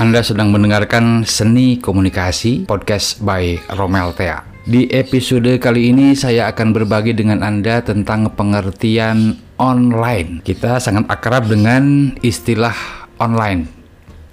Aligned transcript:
Anda 0.00 0.24
sedang 0.24 0.48
mendengarkan 0.48 1.28
Seni 1.28 1.76
Komunikasi 1.76 2.64
Podcast 2.64 3.20
by 3.20 3.60
Romel 3.76 4.16
Tea. 4.16 4.40
Di 4.64 4.88
episode 4.88 5.60
kali 5.60 5.92
ini 5.92 6.16
saya 6.16 6.48
akan 6.48 6.72
berbagi 6.72 7.12
dengan 7.12 7.44
Anda 7.44 7.84
tentang 7.84 8.32
pengertian 8.32 9.36
online. 9.60 10.40
Kita 10.40 10.80
sangat 10.80 11.04
akrab 11.04 11.52
dengan 11.52 12.16
istilah 12.24 12.72
online. 13.20 13.68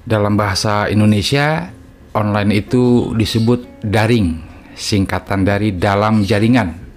Dalam 0.07 0.39
bahasa 0.39 0.87
Indonesia, 0.87 1.67
online 2.15 2.63
itu 2.63 3.11
disebut 3.11 3.83
daring, 3.83 4.39
singkatan 4.71 5.43
dari 5.43 5.75
dalam 5.75 6.23
jaringan 6.23 6.87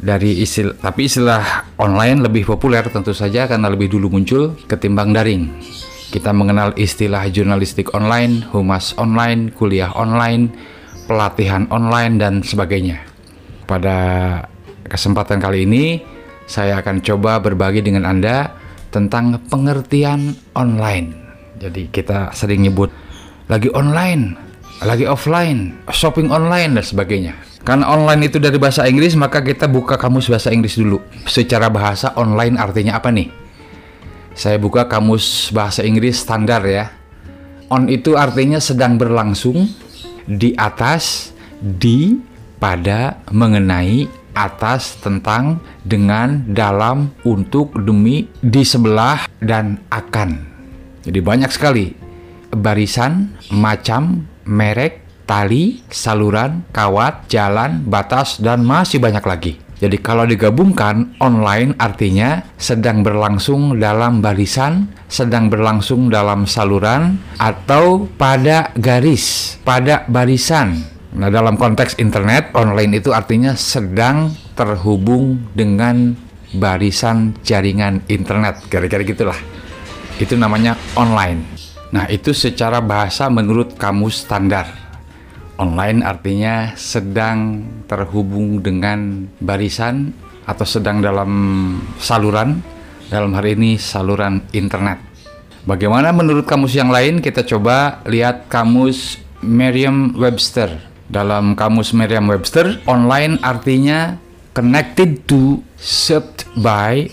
dari 0.00 0.40
istilah 0.40 0.80
tapi 0.80 1.12
istilah 1.12 1.76
online 1.76 2.24
lebih 2.24 2.48
populer 2.48 2.84
tentu 2.88 3.12
saja 3.12 3.44
karena 3.44 3.68
lebih 3.68 3.92
dulu 3.92 4.16
muncul 4.16 4.56
ketimbang 4.64 5.12
daring. 5.12 5.52
Kita 6.14 6.30
mengenal 6.30 6.78
istilah 6.78 7.26
jurnalistik 7.26 7.90
online, 7.90 8.46
humas 8.54 8.94
online, 9.02 9.50
kuliah 9.50 9.90
online, 9.98 10.46
pelatihan 11.10 11.66
online 11.74 12.22
dan 12.22 12.38
sebagainya. 12.38 13.02
Pada 13.66 13.98
kesempatan 14.86 15.42
kali 15.42 15.66
ini 15.66 15.98
saya 16.46 16.78
akan 16.78 17.02
coba 17.02 17.42
berbagi 17.42 17.82
dengan 17.82 18.06
Anda 18.06 18.54
tentang 18.94 19.42
pengertian 19.50 20.38
online. 20.54 21.18
Jadi 21.58 21.90
kita 21.90 22.30
sering 22.30 22.62
nyebut 22.62 22.94
lagi 23.50 23.74
online, 23.74 24.38
lagi 24.86 25.10
offline, 25.10 25.82
shopping 25.90 26.30
online 26.30 26.78
dan 26.78 26.86
sebagainya. 26.86 27.34
Karena 27.66 27.90
online 27.90 28.30
itu 28.30 28.38
dari 28.38 28.62
bahasa 28.62 28.86
Inggris, 28.86 29.18
maka 29.18 29.42
kita 29.42 29.66
buka 29.66 29.98
kamus 29.98 30.30
bahasa 30.30 30.54
Inggris 30.54 30.78
dulu. 30.78 31.02
Secara 31.26 31.66
bahasa 31.74 32.14
online 32.14 32.54
artinya 32.54 33.02
apa 33.02 33.10
nih? 33.10 33.43
Saya 34.34 34.58
buka 34.58 34.90
kamus 34.90 35.54
bahasa 35.54 35.86
Inggris 35.86 36.18
standar 36.18 36.66
ya. 36.66 36.90
On 37.70 37.86
itu 37.86 38.18
artinya 38.18 38.58
sedang 38.58 38.98
berlangsung, 38.98 39.70
di 40.26 40.52
atas, 40.58 41.32
di, 41.62 42.18
pada, 42.58 43.22
mengenai, 43.30 44.10
atas, 44.34 44.98
tentang, 45.00 45.62
dengan, 45.86 46.44
dalam, 46.50 47.14
untuk, 47.22 47.72
demi, 47.78 48.26
di 48.42 48.62
sebelah, 48.66 49.30
dan 49.40 49.80
akan. 49.88 50.44
Jadi 51.06 51.18
banyak 51.22 51.50
sekali 51.54 51.86
barisan, 52.54 53.34
macam, 53.50 54.24
merek, 54.46 55.02
tali, 55.26 55.82
saluran, 55.90 56.62
kawat, 56.70 57.26
jalan, 57.26 57.82
batas, 57.84 58.38
dan 58.38 58.62
masih 58.62 59.02
banyak 59.02 59.24
lagi. 59.26 59.52
Jadi 59.84 60.00
kalau 60.00 60.24
digabungkan, 60.24 61.12
online 61.20 61.76
artinya 61.76 62.40
sedang 62.56 63.04
berlangsung 63.04 63.76
dalam 63.76 64.24
barisan, 64.24 64.88
sedang 65.12 65.52
berlangsung 65.52 66.08
dalam 66.08 66.48
saluran, 66.48 67.20
atau 67.36 68.08
pada 68.16 68.72
garis, 68.80 69.60
pada 69.60 70.08
barisan. 70.08 70.80
Nah 71.12 71.28
dalam 71.28 71.60
konteks 71.60 72.00
internet, 72.00 72.56
online 72.56 72.96
itu 72.96 73.12
artinya 73.12 73.52
sedang 73.52 74.32
terhubung 74.56 75.52
dengan 75.52 76.16
barisan 76.56 77.36
jaringan 77.44 78.08
internet. 78.08 78.64
Kira-kira 78.72 79.04
gitulah. 79.04 79.36
Itu 80.16 80.40
namanya 80.40 80.80
online. 80.96 81.44
Nah 81.92 82.08
itu 82.08 82.32
secara 82.32 82.80
bahasa 82.80 83.28
menurut 83.28 83.76
kamus 83.76 84.24
standar. 84.24 84.83
Online 85.54 86.02
artinya 86.02 86.74
sedang 86.74 87.62
terhubung 87.86 88.58
dengan 88.58 89.30
barisan 89.38 90.10
atau 90.50 90.66
sedang 90.66 90.98
dalam 90.98 91.30
saluran, 92.02 92.58
dalam 93.06 93.30
hari 93.38 93.54
ini 93.54 93.78
saluran 93.78 94.42
internet. 94.50 94.98
Bagaimana 95.62 96.10
menurut 96.10 96.44
kamus 96.44 96.74
yang 96.74 96.90
lain? 96.90 97.22
Kita 97.22 97.46
coba 97.46 98.02
lihat 98.04 98.50
kamus 98.50 99.22
Merriam-Webster. 99.46 100.92
Dalam 101.06 101.54
kamus 101.54 101.94
Merriam-Webster, 101.94 102.82
online 102.90 103.38
artinya 103.38 104.18
connected 104.58 105.22
to, 105.30 105.62
served 105.78 106.50
by, 106.58 107.08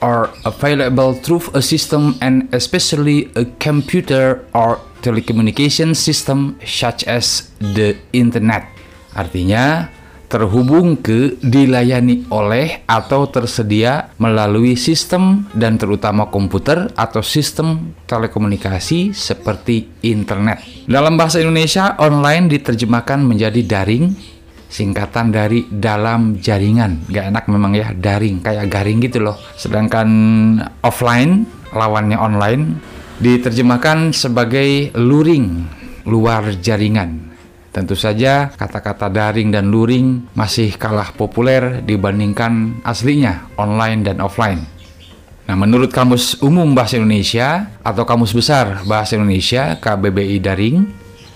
or 0.00 0.32
available 0.44 1.14
through 1.14 1.44
a 1.52 1.62
system 1.62 2.16
and 2.20 2.48
especially 2.52 3.28
a 3.36 3.44
computer 3.60 4.44
or 4.52 4.80
telecommunication 5.00 5.96
system 5.96 6.60
such 6.64 7.04
as 7.08 7.52
the 7.60 7.96
internet. 8.12 8.68
Artinya 9.16 9.88
terhubung 10.30 11.02
ke, 11.02 11.34
dilayani 11.42 12.30
oleh 12.30 12.86
atau 12.86 13.26
tersedia 13.26 14.14
melalui 14.22 14.78
sistem 14.78 15.50
dan 15.50 15.74
terutama 15.74 16.30
komputer 16.30 16.86
atau 16.94 17.18
sistem 17.18 17.98
telekomunikasi 18.06 19.10
seperti 19.10 19.90
internet. 20.06 20.62
Dalam 20.86 21.18
bahasa 21.18 21.42
Indonesia, 21.42 21.98
online 21.98 22.46
diterjemahkan 22.46 23.26
menjadi 23.26 23.58
daring, 23.66 24.14
singkatan 24.70 25.34
dari 25.34 25.66
dalam 25.66 26.38
jaringan. 26.38 27.10
Gak 27.10 27.34
enak 27.34 27.44
memang 27.50 27.74
ya, 27.74 27.90
daring, 27.90 28.38
kayak 28.40 28.70
garing 28.70 29.02
gitu 29.02 29.18
loh. 29.20 29.36
Sedangkan 29.58 30.08
offline, 30.86 31.44
lawannya 31.74 32.16
online, 32.16 32.78
diterjemahkan 33.18 34.14
sebagai 34.14 34.94
luring, 34.94 35.66
luar 36.06 36.54
jaringan. 36.62 37.28
Tentu 37.70 37.94
saja 37.94 38.50
kata-kata 38.50 39.06
daring 39.06 39.54
dan 39.54 39.70
luring 39.70 40.34
masih 40.34 40.74
kalah 40.74 41.14
populer 41.14 41.82
dibandingkan 41.86 42.82
aslinya 42.82 43.46
online 43.54 44.02
dan 44.02 44.18
offline. 44.18 44.66
Nah, 45.46 45.58
menurut 45.58 45.90
Kamus 45.90 46.38
Umum 46.42 46.74
Bahasa 46.78 46.98
Indonesia 46.98 47.70
atau 47.82 48.06
Kamus 48.06 48.30
Besar 48.34 48.86
Bahasa 48.86 49.18
Indonesia 49.18 49.78
KBBI 49.82 50.38
Daring, 50.42 50.86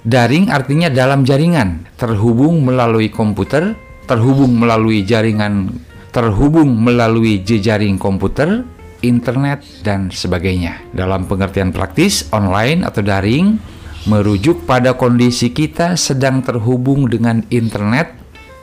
daring 0.05 0.53
artinya 0.53 0.93
dalam 0.93 1.25
jaringan, 1.25 1.89
terhubung 1.97 2.63
melalui 2.63 3.09
komputer, 3.09 3.73
terhubung 4.05 4.53
melalui 4.61 5.03
jaringan, 5.03 5.73
terhubung 6.13 6.77
melalui 6.77 7.41
jejaring 7.41 7.97
komputer, 7.97 8.63
internet, 9.01 9.65
dan 9.81 10.13
sebagainya. 10.13 10.85
Dalam 10.93 11.25
pengertian 11.25 11.73
praktis, 11.73 12.29
online 12.31 12.85
atau 12.85 13.01
daring 13.01 13.57
merujuk 14.05 14.69
pada 14.69 14.93
kondisi 14.93 15.49
kita 15.57 15.97
sedang 15.97 16.45
terhubung 16.45 17.09
dengan 17.09 17.41
internet 17.49 18.13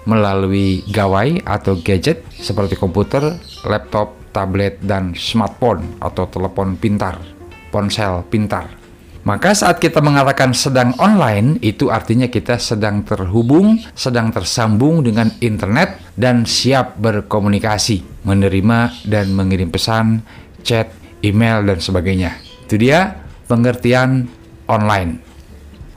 melalui 0.05 0.85
gawai 0.89 1.41
atau 1.45 1.77
gadget 1.81 2.25
seperti 2.33 2.77
komputer, 2.77 3.37
laptop, 3.65 4.13
tablet, 4.33 4.77
dan 4.81 5.13
smartphone 5.17 5.97
atau 6.01 6.25
telepon 6.29 6.77
pintar, 6.77 7.17
ponsel 7.69 8.25
pintar. 8.29 8.80
Maka 9.21 9.53
saat 9.53 9.77
kita 9.77 10.01
mengatakan 10.01 10.49
sedang 10.57 10.97
online, 10.97 11.61
itu 11.61 11.93
artinya 11.93 12.25
kita 12.25 12.57
sedang 12.57 13.05
terhubung, 13.05 13.77
sedang 13.93 14.33
tersambung 14.33 15.05
dengan 15.05 15.29
internet 15.37 16.01
dan 16.17 16.49
siap 16.49 16.97
berkomunikasi, 16.97 18.25
menerima 18.25 19.05
dan 19.05 19.29
mengirim 19.37 19.69
pesan, 19.69 20.25
chat, 20.65 20.89
email, 21.21 21.61
dan 21.61 21.77
sebagainya. 21.77 22.33
Itu 22.65 22.81
dia 22.81 23.13
pengertian 23.45 24.25
online. 24.65 25.21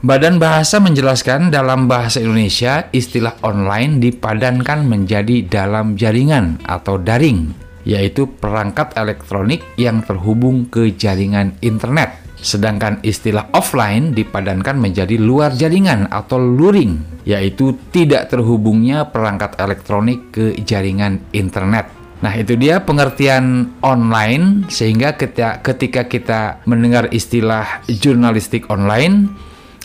Badan 0.05 0.37
Bahasa 0.37 0.77
menjelaskan 0.77 1.49
dalam 1.49 1.89
bahasa 1.89 2.21
Indonesia 2.21 2.93
istilah 2.93 3.41
online 3.41 3.97
dipadankan 3.97 4.85
menjadi 4.85 5.41
dalam 5.49 5.97
jaringan 5.97 6.61
atau 6.61 7.01
daring, 7.01 7.57
yaitu 7.89 8.29
perangkat 8.37 8.93
elektronik 8.93 9.65
yang 9.81 10.05
terhubung 10.05 10.69
ke 10.69 10.93
jaringan 10.93 11.57
internet 11.65 12.24
Sedangkan 12.45 13.01
istilah 13.01 13.49
offline 13.57 14.13
dipadankan 14.13 14.77
menjadi 14.77 15.17
luar 15.17 15.57
jaringan 15.57 16.05
atau 16.13 16.37
luring, 16.37 17.25
yaitu 17.25 17.73
tidak 17.89 18.29
terhubungnya 18.29 19.09
perangkat 19.09 19.57
elektronik 19.57 20.29
ke 20.29 20.53
jaringan 20.61 21.25
internet. 21.33 21.89
Nah, 22.21 22.29
itu 22.37 22.53
dia 22.53 22.85
pengertian 22.85 23.73
online 23.81 24.69
sehingga 24.69 25.17
ketika, 25.17 26.05
kita 26.05 26.61
mendengar 26.69 27.09
istilah 27.09 27.81
jurnalistik 27.89 28.69
online, 28.69 29.33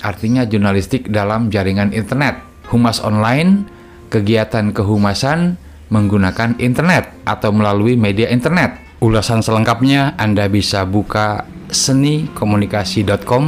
artinya 0.04 0.44
jurnalistik 0.44 1.08
dalam 1.08 1.48
jaringan 1.48 1.96
internet. 1.96 2.44
Humas 2.68 3.00
online, 3.00 3.64
kegiatan 4.12 4.76
kehumasan 4.76 5.56
menggunakan 5.88 6.60
internet 6.60 7.08
atau 7.24 7.56
melalui 7.56 7.96
media 7.96 8.28
internet. 8.28 8.76
Ulasan 9.00 9.40
selengkapnya 9.40 10.12
Anda 10.20 10.44
bisa 10.52 10.84
buka 10.84 11.48
senikomunikasi.com 11.72 13.44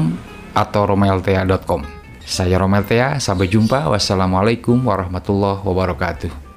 atau 0.55 0.83
romeltea.com. 0.87 2.03
Saya 2.23 2.57
Romeltea, 2.63 3.19
sampai 3.19 3.51
jumpa. 3.51 3.91
Wassalamualaikum 3.91 4.79
warahmatullahi 4.87 5.61
wabarakatuh. 5.67 6.52